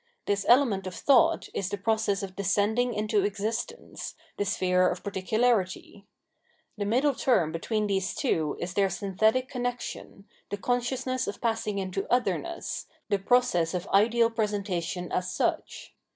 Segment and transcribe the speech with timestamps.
[0.25, 6.07] This element of thought is the process of descending into existence, the sphere of particularity.
[6.75, 12.11] The middle term between these two is their synthetic connexion, the consciousness of passing into
[12.11, 15.93] otherness, the process of ideal presentation as such.